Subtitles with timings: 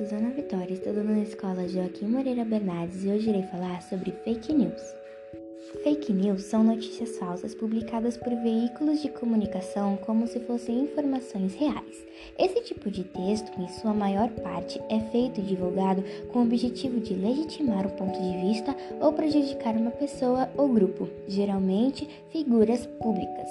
[0.00, 4.82] Suzana Vitória, estudando na escola Joaquim Moreira Bernardes e hoje irei falar sobre fake news.
[5.84, 12.04] Fake news são notícias falsas publicadas por veículos de comunicação como se fossem informações reais.
[12.36, 16.98] Esse tipo de texto, em sua maior parte, é feito e divulgado com o objetivo
[16.98, 23.48] de legitimar um ponto de vista ou prejudicar uma pessoa ou grupo, geralmente figuras públicas.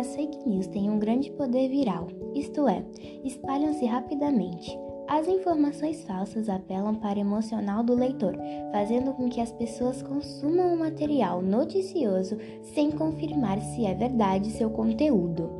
[0.00, 2.82] As fake news têm um grande poder viral, isto é,
[3.22, 4.74] espalham-se rapidamente.
[5.06, 8.34] As informações falsas apelam para o emocional do leitor,
[8.72, 14.70] fazendo com que as pessoas consumam o material noticioso sem confirmar se é verdade seu
[14.70, 15.50] conteúdo.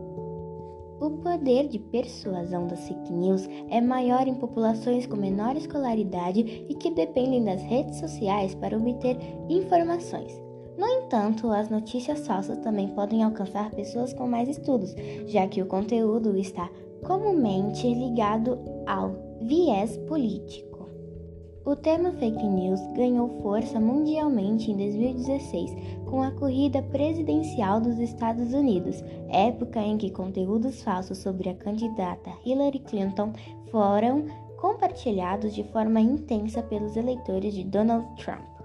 [0.98, 6.74] O poder de persuasão das fake news é maior em populações com menor escolaridade e
[6.76, 9.18] que dependem das redes sociais para obter
[9.50, 10.49] informações.
[10.80, 14.94] No entanto, as notícias falsas também podem alcançar pessoas com mais estudos,
[15.26, 16.70] já que o conteúdo está
[17.04, 20.88] comumente ligado ao viés político.
[21.66, 25.70] O tema fake news ganhou força mundialmente em 2016
[26.08, 32.30] com a corrida presidencial dos Estados Unidos, época em que conteúdos falsos sobre a candidata
[32.42, 33.34] Hillary Clinton
[33.70, 34.24] foram
[34.56, 38.59] compartilhados de forma intensa pelos eleitores de Donald Trump.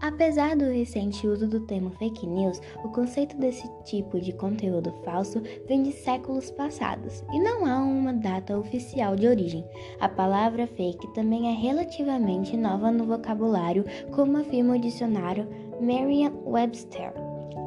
[0.00, 5.42] Apesar do recente uso do termo fake news, o conceito desse tipo de conteúdo falso
[5.66, 9.64] vem de séculos passados e não há uma data oficial de origem.
[9.98, 15.48] A palavra fake também é relativamente nova no vocabulário, como afirma o dicionário
[15.80, 17.12] Merriam-Webster.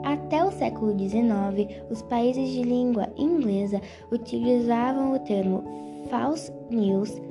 [0.06, 5.64] Até o século XIX, os países de língua inglesa utilizavam o termo
[6.09, 7.22] false news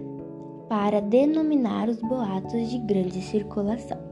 [0.69, 4.09] para denominar os boatos de grande circulação.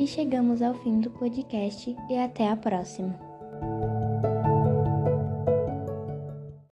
[0.00, 3.14] E chegamos ao fim do podcast e até a próxima.